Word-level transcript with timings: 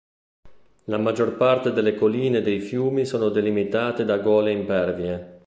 La 0.85 0.97
maggior 0.97 1.37
parte 1.37 1.71
delle 1.73 1.93
colline 1.93 2.39
e 2.39 2.41
dei 2.41 2.59
fiumi 2.59 3.05
sono 3.05 3.29
delimitate 3.29 4.03
da 4.03 4.17
gole 4.17 4.51
impervie. 4.51 5.39